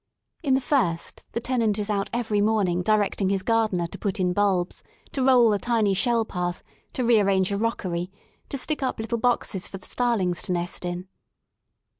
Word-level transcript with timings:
In 0.41 0.55
the 0.55 0.61
first 0.61 1.25
the 1.33 1.39
tenant 1.39 1.77
is 1.77 1.87
out 1.87 2.09
every 2.11 2.41
morning 2.41 2.81
directing 2.81 3.29
his 3.29 3.43
gardener 3.43 3.85
to 3.85 3.99
put 3.99 4.19
in 4.19 4.33
bulbs, 4.33 4.81
to 5.11 5.21
roll 5.21 5.53
a 5.53 5.59
tiny 5.59 5.93
shell 5.93 6.25
path, 6.25 6.63
to 6.93 7.03
re 7.03 7.19
arrange 7.19 7.51
a 7.51 7.57
rockery, 7.59 8.09
to 8.49 8.57
stick 8.57 8.81
up 8.81 8.99
little 8.99 9.19
boxes 9.19 9.67
for 9.67 9.77
the 9.77 9.85
starlings 9.85 10.41
to 10.41 10.53
nest 10.53 10.85
in. 10.85 11.07